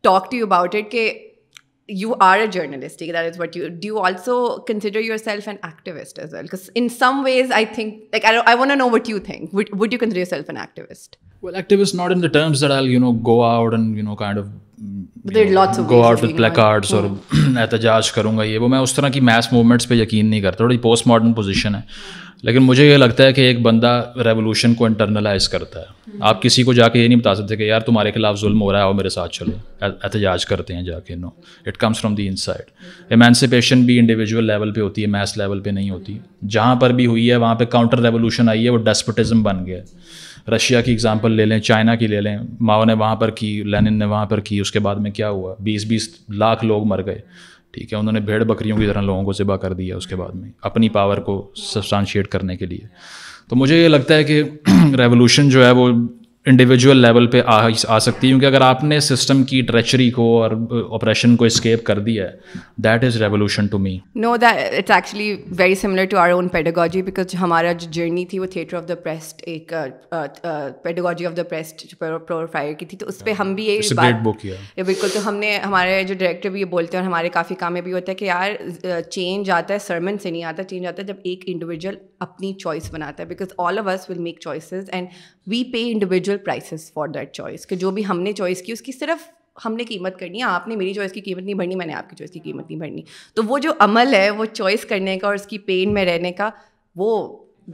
[0.09, 3.89] talk to you about it, that you are a journalist, that is what you do.
[3.89, 4.39] You also
[4.71, 6.49] consider yourself an activist as well?
[6.51, 9.57] Because in some ways, I think, like, I want to know what you think.
[9.83, 11.21] Would you consider yourself an activist?
[11.41, 14.55] Well, activist, not in the terms that I'll, go out and, kind of
[15.29, 17.05] go out with placards اور
[17.61, 20.57] احتجاج کروں گا یہ وہ میں اس طرح کی mass movements پہ یقین نہیں کرتا
[20.57, 21.81] تھوڑی پوسٹ ماڈرن پوزیشن ہے
[22.47, 23.91] لیکن مجھے یہ لگتا ہے کہ ایک بندہ
[24.25, 27.63] ریولیوشن کو انٹرنلائز کرتا ہے آپ کسی کو جا کے یہ نہیں بتا سکتے کہ
[27.63, 29.53] یار تمہارے خلاف ظلم ہو رہا ہے اور میرے ساتھ چلو
[29.91, 31.29] احتجاج کرتے ہیں جا کے no
[31.67, 35.71] it comes from the inside emancipation بھی انڈیویژل لیول پہ ہوتی ہے میس لیول پہ
[35.71, 36.19] نہیں ہوتی
[36.51, 39.79] جہاں پر بھی ہوئی ہے وہاں پہ کاؤنٹر ریولیوشن آئی ہے وہ ڈیسپٹزم بن گیا
[39.79, 40.15] ہے
[40.55, 43.99] رشیا کی اگزامپل لے لیں چائنا کی لے لیں ماؤ نے وہاں پر کی لینن
[43.99, 46.09] نے وہاں پر کی اس کے بعد میں کیا ہوا بیس بیس
[46.43, 47.19] لاکھ لوگ مر گئے
[47.75, 50.17] ٹھیک ہے انہوں نے بھیڑ بکریوں کی طرح لوگوں کو ذبح کر دیا اس کے
[50.17, 51.41] بعد میں اپنی پاور کو
[51.73, 52.87] سبسٹانشیٹ کرنے کے لیے
[53.49, 54.43] تو مجھے یہ لگتا ہے کہ
[54.99, 55.89] ریولیوشن جو ہے وہ
[56.51, 57.57] انڈیویجول لیول پہ آ
[57.93, 60.51] آ سکتی ہے کیونکہ اگر آپ نے سسٹم کی ٹریچری کو اور
[60.95, 65.35] آپریشن کو اسکیپ کر دیا ہے that is revolution to me no that it's actually
[65.59, 68.95] very similar to our own pedagogy because ہمارا جو جرنی تھی وہ تھیٹر آف دا
[69.05, 69.73] پریسٹ ایک
[70.85, 73.81] pedagogy of the oppressed Freire کی تھی تو اس پہ ہم بھی یہ
[74.83, 77.73] بالکل تو ہم نے ہمارے جو ڈائریکٹر بھی یہ بولتے ہیں اور ہمارے کافی کام
[77.73, 81.03] میں بھی ہوتا ہے کہ یار چینج آتا ہے سرمن سے نہیں آتا چینج آتا
[81.03, 81.95] ہے جب ایک انڈیویجول
[82.29, 85.09] اپنی چوائس بناتا ہے because all of us will make choices and
[85.49, 88.81] we pay individual prices for that choice کہ جو بھی ہم نے چوائس کی اس
[88.83, 89.29] کی صرف
[89.65, 91.93] ہم نے قیمت کرنی ہے آپ نے میری چوائس کی قیمت نہیں بھرنی میں نے
[91.95, 93.03] آپ کی چوائس کی قیمت نہیں بھرنی
[93.35, 96.33] تو وہ جو عمل ہے وہ چوائس کرنے کا اور اس کی پین میں رہنے
[96.41, 96.51] کا
[97.03, 97.13] وہ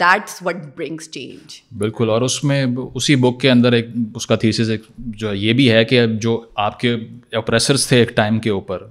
[0.00, 4.36] دیٹس وٹ برنگس چینج بالکل اور اس میں اسی بک کے اندر ایک اس کا
[4.44, 4.82] تھیسز ایک
[5.22, 6.94] جو یہ بھی ہے کہ جو آپ کے
[7.36, 8.86] اپریسرس تھے ایک ٹائم کے اوپر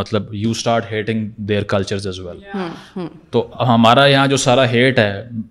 [0.00, 2.42] مطلب you start hating their cultures as well
[3.30, 5.08] تو ہمارا یہاں جو سارا ہیٹ ہے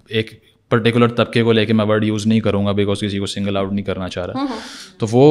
[0.10, 0.34] ایک
[0.72, 3.58] پرٹیکولر طبقے کو لے کے میں ورڈ یوز نہیں کروں گا بیکاز کسی کو سنگل
[3.58, 4.58] آؤٹ نہیں کرنا چاہ رہا ہاں، ہاں۔
[5.00, 5.24] تو وہ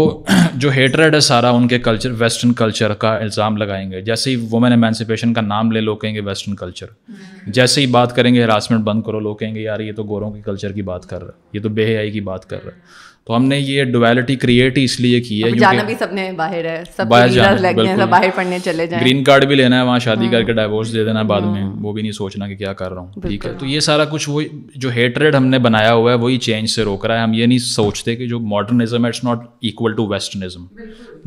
[0.62, 4.36] جو ہیٹریڈ ہے سارا ان کے کلچر ویسٹرن کلچر کا الزام لگائیں گے جیسے ہی
[4.50, 8.14] وومن میں امینسپیشن کا نام لے لو کہیں گے ویسٹرن کلچر ہاں۔ جیسے ہی بات
[8.16, 10.82] کریں گے ہراسمنٹ بند کرو لو کہیں گے یار یہ تو گوروں کے کلچر کی
[10.92, 13.58] بات کر رہا یہ تو بے حیائی کی بات کر رہا ہے تو ہم نے
[13.58, 16.66] یہ ڈویلٹی کریٹ ہی اس لیے کی ہے جانا جانا بھی سب سب نے باہر
[17.08, 20.42] باہر باہر ہے پڑھنے چلے جائیں گرین کارڈ بھی لینا ہے وہاں شادی ہاں۔ کر
[20.46, 23.00] کے ڈائیورس دے دینا بعد میں ہاں۔ وہ بھی نہیں سوچنا کہ کیا کر رہا
[23.00, 24.42] ہوں ٹھیک ہے تو یہ سارا کچھ وہ
[24.74, 27.46] جو ہیٹریڈ ہم نے بنایا ہوا ہے وہی چینج سے روک رہا ہے ہم یہ
[27.46, 30.64] نہیں سوچتے کہ جو modernism it's not equal to westernism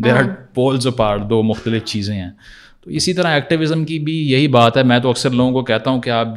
[0.04, 2.30] there are poles a دو مختلف چیزیں ہیں
[2.84, 5.90] تو اسی طرح ایکٹیویزم کی بھی یہی بات ہے میں تو اکثر لوگوں کو کہتا
[5.90, 6.28] ہوں کہ آپ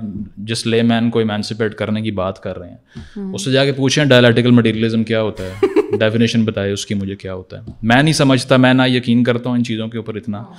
[0.51, 3.73] جس لے مین کو امانسپیٹ کرنے کی بات کر رہے ہیں اس سے جا کے
[3.77, 8.03] پوچھیں ڈائلیٹیکل مٹیریلزم کیا ہوتا ہے ڈیفینیشن بتائے اس کی مجھے کیا ہوتا ہے میں
[8.03, 10.55] نہیں سمجھتا میں نہ یقین کرتا ہوں ان چیزوں کے اوپر اتنا ہاں۔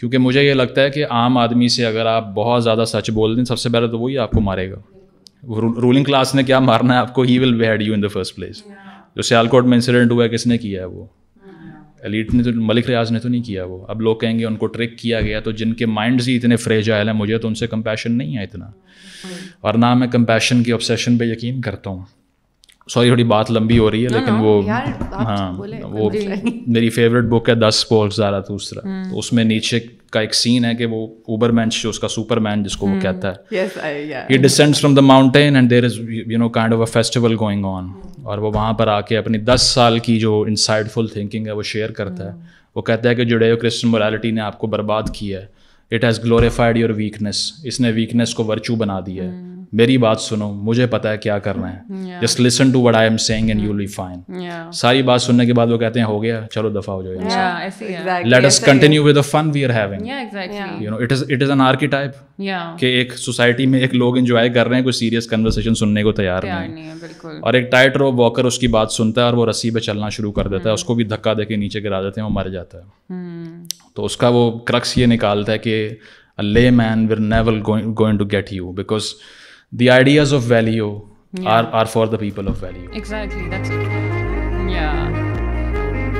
[0.00, 3.36] کیونکہ مجھے یہ لگتا ہے کہ عام آدمی سے اگر آپ بہت زیادہ سچ بول
[3.36, 4.80] دیں سب سے پہلے تو وہی آپ کو مارے گا
[5.82, 8.08] رولنگ کلاس نے کیا مارنا ہے آپ کو he will would had you in the
[8.12, 8.62] first place
[9.16, 11.04] جو سیال کوٹ میں انسیڈنٹ ہوا ہے کس نے کیا ہے وہ
[12.04, 14.56] ایلیٹ نے تو ملک ریاض نے تو نہیں کیا وہ اب لوگ کہیں گے ان
[14.56, 17.54] کو ٹرک کیا گیا تو جن کے مائنڈز ہی اتنے فریجائل آئل مجھے تو ان
[17.62, 18.66] سے کمپیشن نہیں ہے اتنا
[19.68, 22.02] اور نہ میں کمپیشن کی آبسیشن پہ یقین کرتا ہوں
[22.92, 24.52] سوری تھوڑی بات لمبی ہو رہی ہے لیکن وہ
[25.12, 25.52] ہاں
[25.90, 26.08] وہ
[26.74, 29.78] میری فیوریٹ بک ہے دس پولس زیادہ دوسرا تو اس میں نیچے
[30.12, 32.86] کا ایک سین ہے کہ وہ اوبر مینس جو اس کا سپر مین جس کو
[32.86, 33.66] وہ کہتا ہے
[34.56, 37.88] from the mountain and there is you know kind of a festival going on
[38.22, 41.52] اور وہ وہاں پر آ کے اپنی دس سال کی جو انسائڈ فل تھنکنگ ہے
[41.52, 42.36] وہ شیئر کرتا ہے
[42.74, 45.44] وہ کہتا ہے کہ جوڈیو کرسچن مورالٹی نے آپ کو برباد کی ہے
[45.94, 50.18] it has glorified your weakness اس نے ویکنیس کو ورچو بنا دیا ہے میری بات
[50.20, 53.72] سنو مجھے پتا ہے کیا کرنا ہے just listen to what I'm saying and you
[53.74, 54.42] we fine
[54.74, 58.44] ساری بات سننے کے بعد وہ کہتے ہیں ہو گیا چلو دفاع ہو جاؤ let
[58.44, 62.16] us continue with fun we are having you know it is it is an archetype
[62.80, 66.12] کہ ایک سوسائٹی میں ایک لوگ انجوائے کر رہے ہیں کوئی سیریس کنورسیشن سننے کو
[66.12, 69.46] تیار نہیں ہے اور ایک ٹائٹ رو واکر اس کی بات سنتا ہے اور وہ
[69.46, 72.02] رسی پہ چلنا شروع کر دیتا ہے اس کو بھی دھکا دے کے نیچے گرا
[72.02, 73.24] دیتے ہیں وہ مر جاتا ہے
[73.94, 75.88] تو اس کا وہ کرکس یہ نکالتا ہے کہ
[76.70, 77.58] layman were never
[77.96, 79.12] going to get you because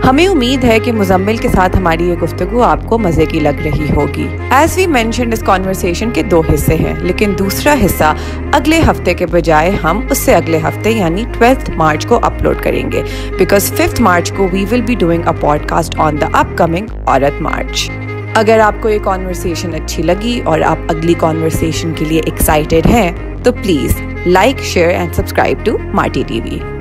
[0.02, 3.60] ہمیں امید ہے کہ مزمل کے ساتھ ہماری یہ گفتگو آپ کو مزے کی لگ
[3.64, 4.26] رہی ہوگی
[4.58, 8.12] ایز وی مینشن کانورسیشن کے دو حصے ہیں لیکن دوسرا حصہ
[8.58, 12.82] اگلے ہفتے کے بجائے ہم اس سے اگلے ہفتے یعنی ٹویلتھ مارچ کو اپلوڈ کریں
[12.92, 13.02] گے
[13.38, 15.36] بیکاز ففتھ مارچ کو we will be doing a
[15.68, 16.26] podcast on the
[16.58, 17.90] upcoming Aurat March
[18.36, 23.10] اگر آپ کو یہ کانورسیشن اچھی لگی اور آپ اگلی کانورسیشن کے لیے ایکسائٹیڈ ہیں
[23.44, 26.79] تو please like share and subscribe to Marti T V